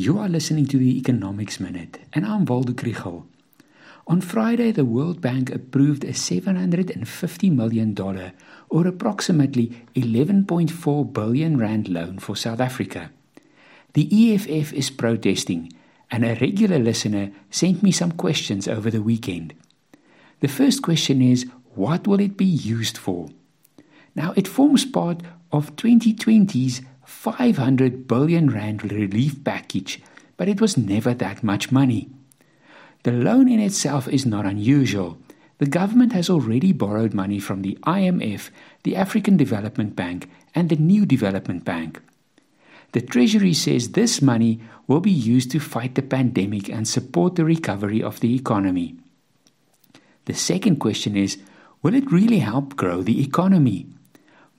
You 0.00 0.16
are 0.20 0.28
listening 0.28 0.66
to 0.66 0.78
the 0.78 0.96
Economics 0.96 1.58
Minute, 1.58 1.98
and 2.12 2.24
I'm 2.24 2.44
Waldo 2.44 2.72
Krugell. 2.72 3.24
On 4.06 4.20
Friday, 4.20 4.70
the 4.70 4.84
World 4.84 5.20
Bank 5.20 5.50
approved 5.50 6.04
a 6.04 6.12
$750 6.12 7.50
million, 7.50 8.32
or 8.68 8.86
approximately 8.86 9.84
11.4 9.96 11.12
billion 11.12 11.58
rand 11.58 11.88
loan 11.88 12.20
for 12.20 12.36
South 12.36 12.60
Africa. 12.60 13.10
The 13.94 14.34
EFF 14.34 14.72
is 14.72 14.88
protesting, 14.88 15.72
and 16.12 16.24
a 16.24 16.36
regular 16.36 16.78
listener 16.78 17.32
sent 17.50 17.82
me 17.82 17.90
some 17.90 18.12
questions 18.12 18.68
over 18.68 18.92
the 18.92 19.02
weekend. 19.02 19.52
The 20.38 20.46
first 20.46 20.80
question 20.80 21.20
is 21.20 21.44
what 21.74 22.06
will 22.06 22.20
it 22.20 22.36
be 22.36 22.44
used 22.44 22.96
for? 22.96 23.30
Now, 24.14 24.32
it 24.36 24.46
forms 24.46 24.84
part 24.84 25.24
of 25.50 25.74
2020's 25.74 26.82
500 27.08 28.06
billion 28.06 28.50
rand 28.50 28.92
relief 28.92 29.42
package, 29.42 30.00
but 30.36 30.46
it 30.46 30.60
was 30.60 30.76
never 30.76 31.14
that 31.14 31.42
much 31.42 31.72
money. 31.72 32.10
The 33.02 33.12
loan 33.12 33.48
in 33.48 33.58
itself 33.60 34.06
is 34.06 34.26
not 34.26 34.44
unusual. 34.44 35.16
The 35.56 35.66
government 35.66 36.12
has 36.12 36.28
already 36.28 36.72
borrowed 36.72 37.14
money 37.14 37.40
from 37.40 37.62
the 37.62 37.78
IMF, 37.82 38.50
the 38.84 38.94
African 38.94 39.38
Development 39.38 39.96
Bank, 39.96 40.30
and 40.54 40.68
the 40.68 40.76
New 40.76 41.06
Development 41.06 41.64
Bank. 41.64 42.00
The 42.92 43.00
Treasury 43.00 43.54
says 43.54 43.92
this 43.92 44.20
money 44.20 44.60
will 44.86 45.00
be 45.00 45.10
used 45.10 45.50
to 45.52 45.60
fight 45.60 45.94
the 45.94 46.02
pandemic 46.02 46.68
and 46.68 46.86
support 46.86 47.34
the 47.36 47.44
recovery 47.44 48.02
of 48.02 48.20
the 48.20 48.34
economy. 48.34 48.96
The 50.26 50.34
second 50.34 50.76
question 50.76 51.16
is 51.16 51.38
Will 51.82 51.94
it 51.94 52.12
really 52.12 52.40
help 52.40 52.76
grow 52.76 53.02
the 53.02 53.22
economy? 53.22 53.86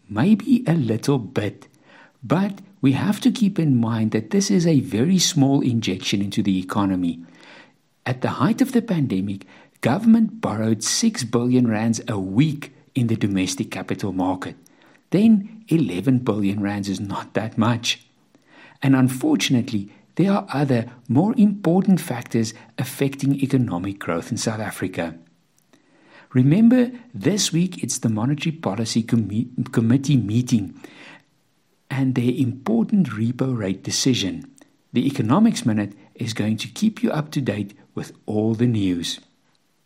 Maybe 0.10 0.64
a 0.66 0.74
little 0.74 1.20
bit, 1.20 1.69
but 2.24 2.62
we 2.82 2.94
have 2.94 3.20
to 3.22 3.32
keep 3.32 3.60
in 3.60 3.76
mind 3.76 4.12
that 4.12 4.32
this 4.32 4.50
is 4.50 4.66
a 4.66 4.80
very 4.80 5.20
small 5.20 5.62
injection 5.62 6.22
into 6.22 6.42
the 6.42 6.60
economy. 6.60 7.24
At 8.06 8.22
the 8.22 8.40
height 8.42 8.62
of 8.62 8.72
the 8.72 8.82
pandemic, 8.82 9.46
government 9.82 10.42
borrowed 10.42 10.84
6 10.84 11.24
billion 11.26 11.68
rands 11.68 12.02
a 12.08 12.20
week 12.20 12.74
in 12.96 13.08
the 13.08 13.16
domestic 13.16 13.72
capital 13.72 14.12
market. 14.12 14.56
Then 15.12 15.64
11 15.70 16.20
billion 16.20 16.62
rands 16.62 16.90
is 16.90 17.00
not 17.00 17.34
that 17.34 17.58
much. 17.58 18.06
And 18.82 18.96
unfortunately, 18.96 19.92
there 20.16 20.32
are 20.32 20.48
other 20.52 20.86
more 21.08 21.34
important 21.38 22.02
factors 22.02 22.54
affecting 22.78 23.36
economic 23.36 24.00
growth 24.00 24.32
in 24.32 24.38
South 24.38 24.60
Africa. 24.60 25.16
Remember, 26.34 26.92
this 27.14 27.52
week 27.52 27.82
it's 27.84 28.00
the 28.00 28.10
Monetary 28.10 28.56
Policy 28.56 29.02
Com- 29.02 29.66
Committee 29.72 30.18
meeting 30.18 30.80
and 31.90 32.16
their 32.16 32.32
important 32.32 33.10
repo 33.10 33.58
rate 33.58 33.84
decision. 33.84 34.54
The 34.94 35.06
Economics 35.06 35.66
Minute 35.66 35.94
is 36.16 36.34
going 36.34 36.58
to 36.58 36.68
keep 36.68 37.04
you 37.04 37.12
up 37.12 37.32
to 37.32 37.42
date 37.42 37.78
with 37.96 38.12
all 38.26 38.56
the 38.56 38.68
news. 38.68 39.20